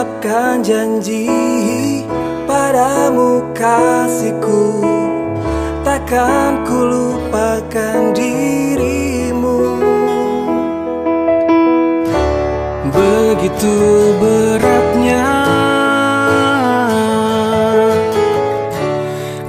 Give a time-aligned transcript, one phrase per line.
[0.00, 1.28] ucapkan janji
[2.48, 4.80] padamu kasihku.
[5.84, 9.60] Takkan ku lupakan dirimu.
[12.88, 13.76] Begitu
[14.16, 15.28] beratnya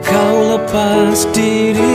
[0.00, 1.87] Kau lepas diri.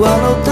[0.00, 0.49] What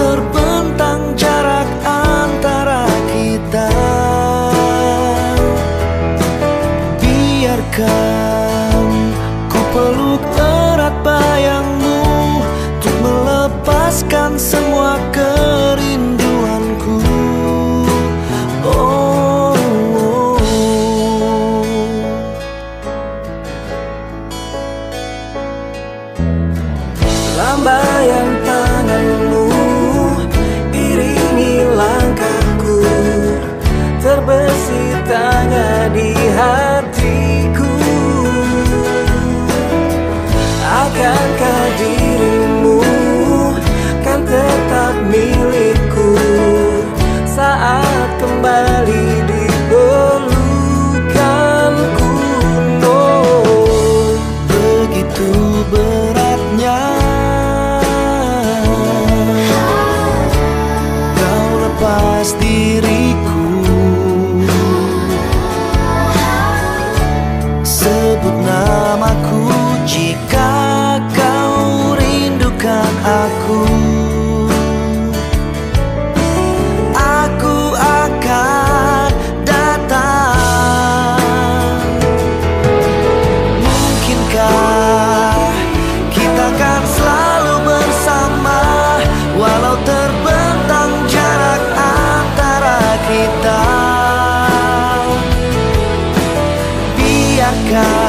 [97.69, 98.08] God.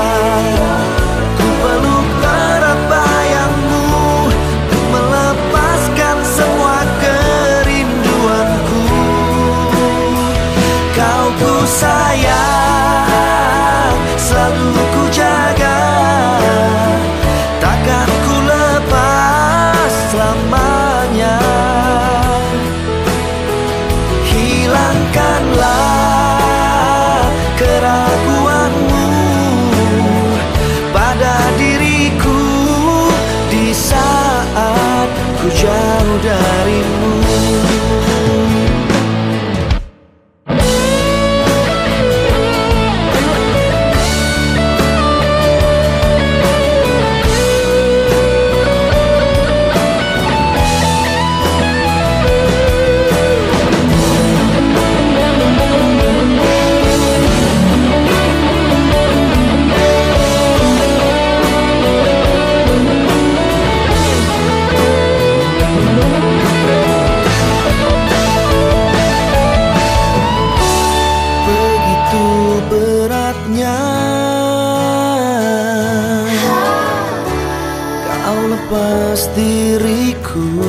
[78.70, 80.62] melepas diriku.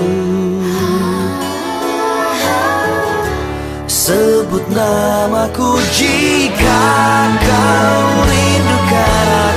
[3.85, 6.81] Sebut namaku jika
[7.37, 9.50] kau rindukan.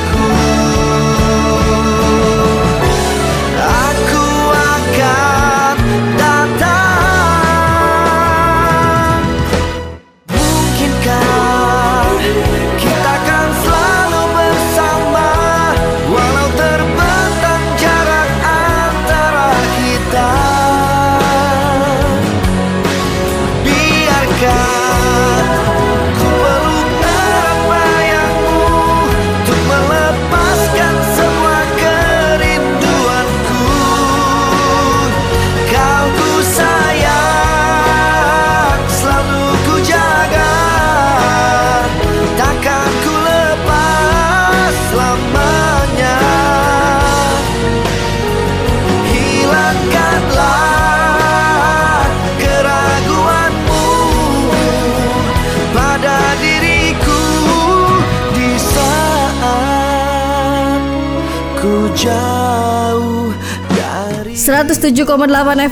[61.64, 63.32] Ku jauh
[63.72, 65.00] dari 107,8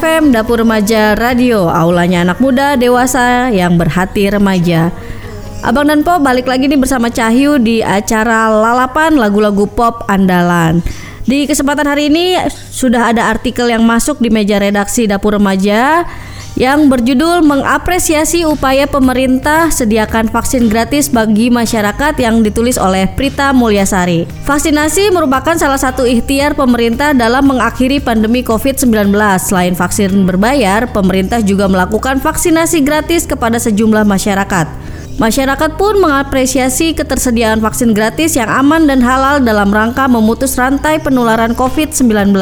[0.01, 1.69] FM Dapur Remaja Radio.
[1.69, 4.89] Aulanya anak muda dewasa yang berhati remaja.
[5.61, 10.81] Abang dan Po balik lagi nih bersama Cahyu di acara lalapan lagu-lagu pop andalan.
[11.29, 12.41] Di kesempatan hari ini
[12.73, 16.09] sudah ada artikel yang masuk di meja redaksi Dapur Remaja
[16.55, 24.29] yang berjudul mengapresiasi upaya pemerintah sediakan vaksin gratis bagi masyarakat yang ditulis oleh Prita Mulyasari.
[24.45, 29.17] Vaksinasi merupakan salah satu ikhtiar pemerintah dalam mengakhiri pandemi COVID-19.
[29.41, 34.92] Selain vaksin berbayar, pemerintah juga melakukan vaksinasi gratis kepada sejumlah masyarakat.
[35.21, 41.53] Masyarakat pun mengapresiasi ketersediaan vaksin gratis yang aman dan halal dalam rangka memutus rantai penularan
[41.53, 42.33] COVID-19.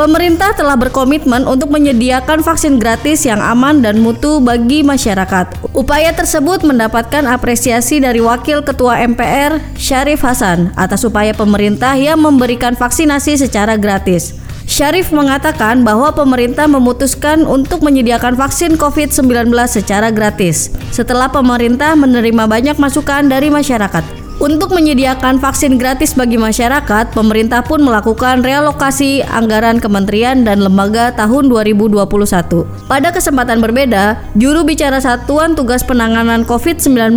[0.00, 5.60] Pemerintah telah berkomitmen untuk menyediakan vaksin gratis yang aman dan mutu bagi masyarakat.
[5.76, 12.72] Upaya tersebut mendapatkan apresiasi dari Wakil Ketua MPR Syarif Hasan atas upaya pemerintah yang memberikan
[12.72, 14.45] vaksinasi secara gratis.
[14.66, 22.74] Syarif mengatakan bahwa pemerintah memutuskan untuk menyediakan vaksin COVID-19 secara gratis setelah pemerintah menerima banyak
[22.74, 24.25] masukan dari masyarakat.
[24.36, 31.48] Untuk menyediakan vaksin gratis bagi masyarakat, pemerintah pun melakukan realokasi anggaran kementerian dan lembaga tahun
[31.48, 32.04] 2021.
[32.84, 37.16] Pada kesempatan berbeda, juru bicara Satuan Tugas Penanganan COVID-19,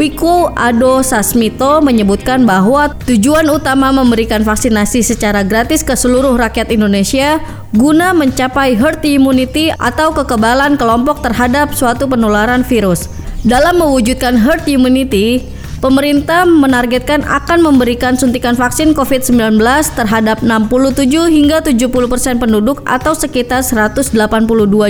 [0.00, 7.36] Wiko Ado Sasmito menyebutkan bahwa tujuan utama memberikan vaksinasi secara gratis ke seluruh rakyat Indonesia
[7.76, 13.12] guna mencapai herd immunity atau kekebalan kelompok terhadap suatu penularan virus.
[13.44, 15.44] Dalam mewujudkan herd immunity,
[15.76, 19.60] Pemerintah menargetkan akan memberikan suntikan vaksin COVID-19
[19.92, 24.16] terhadap 67 hingga 70 persen penduduk atau sekitar 182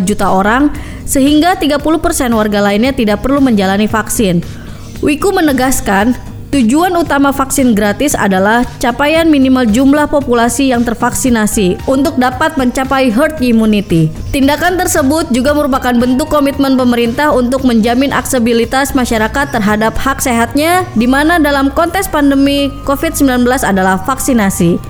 [0.07, 0.71] juta orang,
[1.03, 4.47] sehingga 30 persen warga lainnya tidak perlu menjalani vaksin.
[5.03, 6.15] Wiku menegaskan,
[6.57, 13.37] Tujuan utama vaksin gratis adalah capaian minimal jumlah populasi yang tervaksinasi untuk dapat mencapai herd
[13.45, 14.09] immunity.
[14.33, 21.05] Tindakan tersebut juga merupakan bentuk komitmen pemerintah untuk menjamin aksesibilitas masyarakat terhadap hak sehatnya di
[21.05, 24.81] mana dalam konteks pandemi COVID-19 adalah vaksinasi.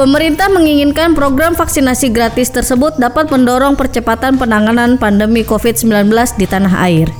[0.00, 6.08] Pemerintah menginginkan program vaksinasi gratis tersebut dapat mendorong percepatan penanganan pandemi COVID-19
[6.40, 7.12] di tanah air.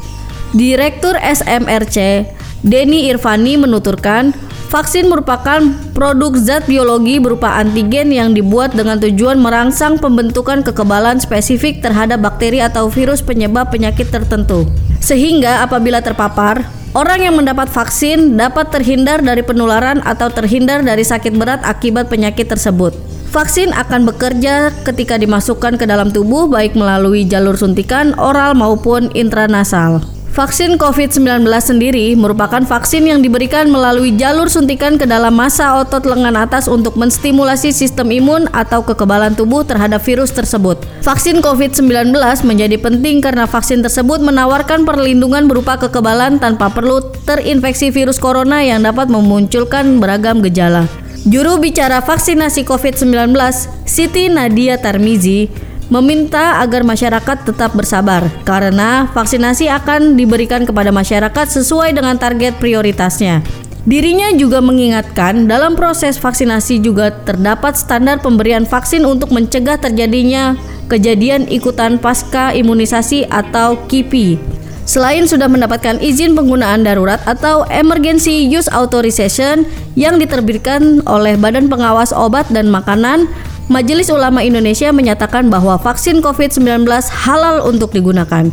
[0.56, 2.24] Direktur SMRC
[2.64, 4.32] Denny Irvani menuturkan,
[4.72, 5.60] vaksin merupakan
[5.92, 12.64] produk zat biologi berupa antigen yang dibuat dengan tujuan merangsang pembentukan kekebalan spesifik terhadap bakteri
[12.64, 14.64] atau virus penyebab penyakit tertentu.
[15.04, 16.64] Sehingga apabila terpapar,
[16.96, 22.48] orang yang mendapat vaksin dapat terhindar dari penularan atau terhindar dari sakit berat akibat penyakit
[22.48, 22.96] tersebut.
[23.28, 30.13] Vaksin akan bekerja ketika dimasukkan ke dalam tubuh baik melalui jalur suntikan oral maupun intranasal.
[30.34, 36.34] Vaksin COVID-19 sendiri merupakan vaksin yang diberikan melalui jalur suntikan ke dalam masa otot lengan
[36.34, 40.82] atas untuk menstimulasi sistem imun atau kekebalan tubuh terhadap virus tersebut.
[41.06, 42.18] Vaksin COVID-19
[42.50, 48.82] menjadi penting karena vaksin tersebut menawarkan perlindungan berupa kekebalan tanpa perlu terinfeksi virus corona yang
[48.82, 50.90] dapat memunculkan beragam gejala.
[51.30, 53.38] Juru bicara vaksinasi COVID-19,
[53.86, 55.46] Siti Nadia Tarmizi,
[55.92, 63.44] meminta agar masyarakat tetap bersabar karena vaksinasi akan diberikan kepada masyarakat sesuai dengan target prioritasnya.
[63.84, 70.56] Dirinya juga mengingatkan dalam proses vaksinasi juga terdapat standar pemberian vaksin untuk mencegah terjadinya
[70.88, 74.40] kejadian ikutan pasca imunisasi atau KIPI.
[74.84, 79.64] Selain sudah mendapatkan izin penggunaan darurat atau Emergency Use Authorization
[79.96, 83.28] yang diterbitkan oleh Badan Pengawas Obat dan Makanan
[83.64, 86.84] Majelis Ulama Indonesia menyatakan bahwa vaksin COVID-19
[87.24, 88.52] halal untuk digunakan.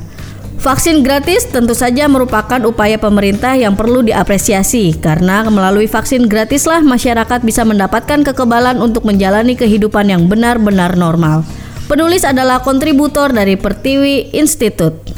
[0.61, 7.41] Vaksin gratis tentu saja merupakan upaya pemerintah yang perlu diapresiasi karena melalui vaksin gratislah masyarakat
[7.43, 11.43] bisa mendapatkan kekebalan untuk menjalani kehidupan yang benar-benar normal.
[11.91, 15.11] Penulis adalah kontributor dari Pertiwi Institute.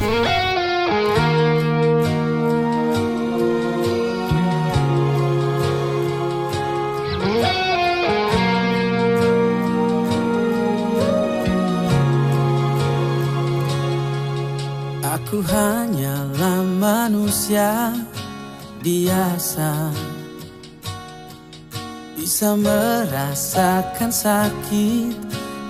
[22.44, 25.16] Bisa merasakan sakit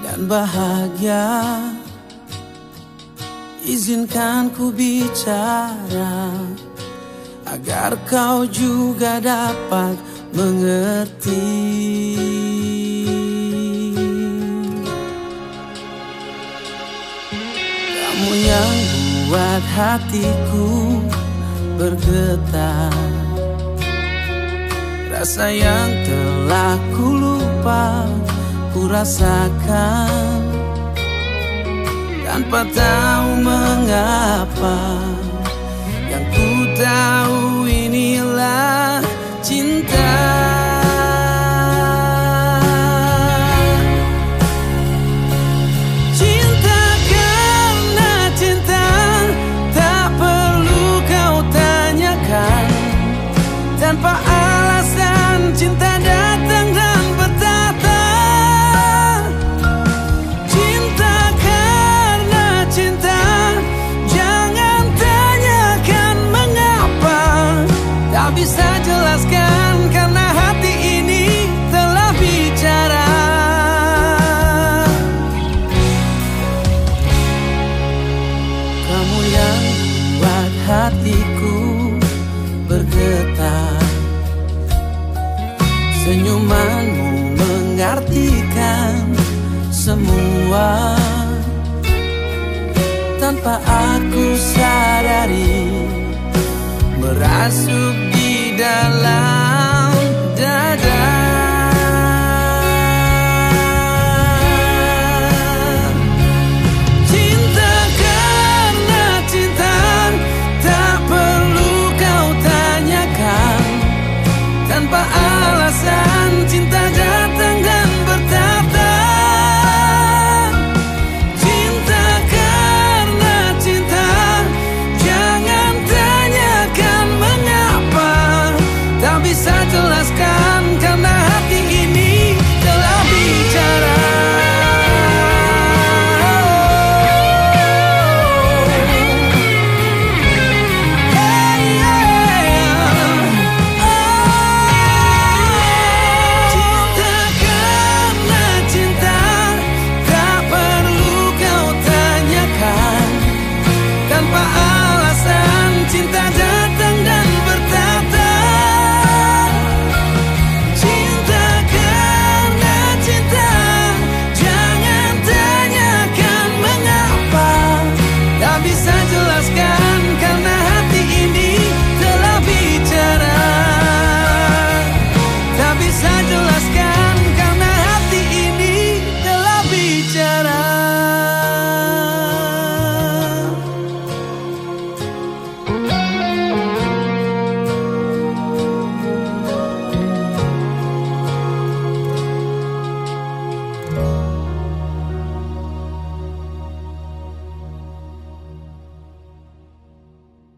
[0.03, 1.31] dan bahagia.
[3.63, 6.35] Izinkan ku bicara
[7.47, 9.95] Agar kau juga dapat
[10.35, 11.47] mengerti.
[17.87, 18.75] Kamu yang
[19.31, 20.75] buat hatiku
[21.79, 23.14] bergetar
[25.25, 28.05] Rasa yang telah ku lupa
[28.77, 30.37] Ku rasakan.
[32.29, 35.01] Tanpa tahu mengapa
[36.13, 39.01] Yang ku tahu inilah
[39.41, 40.13] cinta.
[46.13, 48.89] Cinta karena cinta
[49.73, 52.69] Tak perlu kau tanyakan.
[53.81, 54.34] Tanpa
[80.85, 81.57] hatiku
[82.69, 83.81] bergetar.
[86.05, 87.09] Senyumanmu
[87.41, 89.01] mengartikan
[89.73, 90.93] semua.
[93.17, 95.65] Tanpa aku sadari
[97.01, 99.44] Merasuk di dalam